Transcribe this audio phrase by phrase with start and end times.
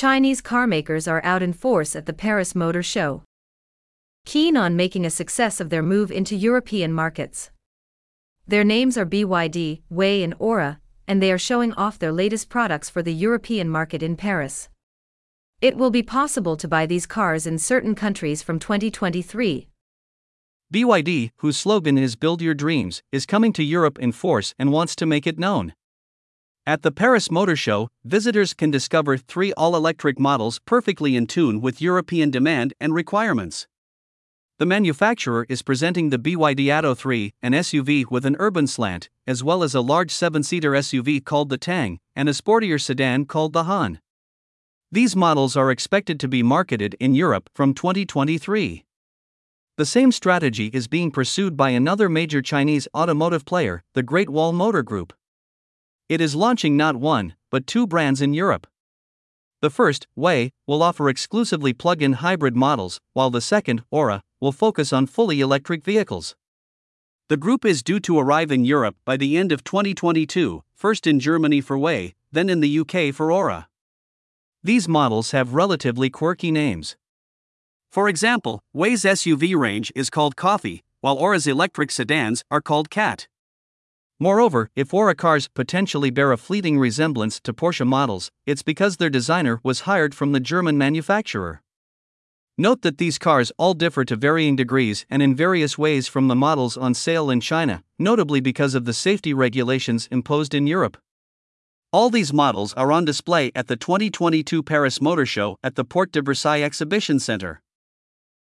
[0.00, 3.22] Chinese carmakers are out in force at the Paris Motor Show.
[4.24, 7.50] Keen on making a success of their move into European markets.
[8.48, 12.88] Their names are BYD, Wey, and Ora, and they are showing off their latest products
[12.88, 14.70] for the European market in Paris.
[15.60, 19.68] It will be possible to buy these cars in certain countries from 2023.
[20.72, 24.96] BYD, whose slogan is Build Your Dreams, is coming to Europe in force and wants
[24.96, 25.74] to make it known.
[26.70, 31.60] At the Paris Motor Show, visitors can discover three all electric models perfectly in tune
[31.60, 33.66] with European demand and requirements.
[34.60, 39.42] The manufacturer is presenting the BYD Atto 3, an SUV with an urban slant, as
[39.42, 43.52] well as a large seven seater SUV called the Tang, and a sportier sedan called
[43.52, 43.98] the Han.
[44.92, 48.84] These models are expected to be marketed in Europe from 2023.
[49.76, 54.52] The same strategy is being pursued by another major Chinese automotive player, the Great Wall
[54.52, 55.12] Motor Group.
[56.10, 58.66] It is launching not one, but two brands in Europe.
[59.60, 64.50] The first, Wey, will offer exclusively plug in hybrid models, while the second, Ora, will
[64.50, 66.34] focus on fully electric vehicles.
[67.28, 71.20] The group is due to arrive in Europe by the end of 2022, first in
[71.20, 73.68] Germany for Wey, then in the UK for Ora.
[74.64, 76.96] These models have relatively quirky names.
[77.88, 83.28] For example, Wey's SUV range is called Coffee, while Ora's electric sedans are called Cat.
[84.22, 89.08] Moreover, if Ora cars potentially bear a fleeting resemblance to Porsche models, it's because their
[89.08, 91.62] designer was hired from the German manufacturer.
[92.58, 96.36] Note that these cars all differ to varying degrees and in various ways from the
[96.36, 100.98] models on sale in China, notably because of the safety regulations imposed in Europe.
[101.90, 106.12] All these models are on display at the 2022 Paris Motor Show at the Porte
[106.12, 107.62] de Versailles Exhibition Center.